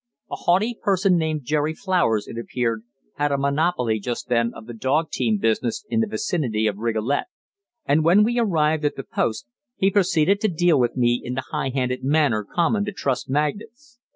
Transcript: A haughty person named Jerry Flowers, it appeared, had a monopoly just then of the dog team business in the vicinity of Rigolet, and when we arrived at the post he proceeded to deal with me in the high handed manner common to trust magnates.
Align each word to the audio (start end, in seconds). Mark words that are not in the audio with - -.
A 0.31 0.35
haughty 0.35 0.73
person 0.81 1.15
named 1.15 1.43
Jerry 1.43 1.75
Flowers, 1.75 2.27
it 2.27 2.35
appeared, 2.35 2.81
had 3.17 3.31
a 3.31 3.37
monopoly 3.37 3.99
just 3.99 4.29
then 4.29 4.51
of 4.55 4.65
the 4.65 4.73
dog 4.73 5.11
team 5.11 5.37
business 5.37 5.85
in 5.89 5.99
the 5.99 6.07
vicinity 6.07 6.65
of 6.65 6.77
Rigolet, 6.79 7.25
and 7.85 8.03
when 8.03 8.23
we 8.23 8.39
arrived 8.39 8.83
at 8.83 8.95
the 8.95 9.03
post 9.03 9.45
he 9.75 9.91
proceeded 9.91 10.41
to 10.41 10.47
deal 10.47 10.79
with 10.79 10.97
me 10.97 11.21
in 11.23 11.35
the 11.35 11.45
high 11.51 11.69
handed 11.69 12.03
manner 12.03 12.43
common 12.43 12.83
to 12.85 12.91
trust 12.91 13.29
magnates. 13.29 13.99